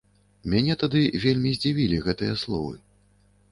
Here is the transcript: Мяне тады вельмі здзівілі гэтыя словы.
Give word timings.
Мяне 0.53 0.75
тады 0.83 1.01
вельмі 1.27 1.53
здзівілі 1.59 2.01
гэтыя 2.09 2.33
словы. 2.47 2.75